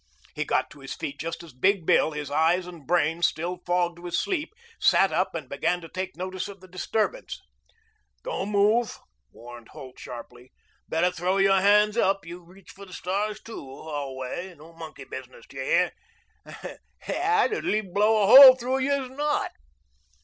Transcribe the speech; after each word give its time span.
He 0.33 0.45
got 0.45 0.71
to 0.71 0.79
his 0.79 0.95
feet 0.95 1.19
just 1.19 1.43
as 1.43 1.53
Big 1.53 1.85
Bill, 1.85 2.09
his 2.09 2.31
eyes 2.31 2.65
and 2.65 2.87
brain 2.87 3.21
still 3.21 3.59
fogged 3.67 3.99
with 3.99 4.15
sleep, 4.15 4.51
sat 4.79 5.11
up 5.11 5.35
and 5.35 5.47
began 5.47 5.79
to 5.79 5.87
take 5.87 6.17
notice 6.17 6.47
of 6.47 6.59
the 6.59 6.67
disturbance. 6.67 7.39
"Don't 8.23 8.49
move," 8.49 8.97
warned 9.31 9.67
Holt 9.67 9.99
sharply. 9.99 10.51
"Better 10.89 11.11
throw 11.11 11.37
your 11.37 11.61
hands 11.61 11.97
up. 11.97 12.25
You 12.25 12.43
reach 12.43 12.71
for 12.71 12.87
the 12.87 12.93
stars, 12.93 13.43
too, 13.43 13.63
Holway. 13.83 14.55
No 14.57 14.73
monkey 14.73 15.03
business, 15.03 15.45
do 15.47 15.57
you 15.57 15.63
hear? 15.65 15.91
I'd 17.07 17.53
as 17.53 17.63
lief 17.63 17.93
blow 17.93 18.23
a 18.23 18.25
hole 18.25 18.55
through 18.55 18.79
you 18.79 19.03
as 19.03 19.09
not." 19.11 19.51